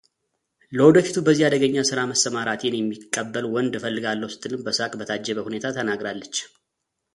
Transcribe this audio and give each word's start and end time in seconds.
ለወደፊቱ 0.77 1.17
በዚህ 1.25 1.45
አደገኛ 1.47 1.83
ሥራ 1.89 1.99
መሰማራቴን 2.11 2.77
የሚቀበል 2.77 3.45
ወንድ 3.57 3.75
እፈልጋለሁ 3.81 4.29
ስትልም 4.35 4.65
በሳቅ 4.69 4.91
በታጀበ 5.01 5.45
ሁኔታ 5.49 5.75
ተናግራለች። 5.77 6.35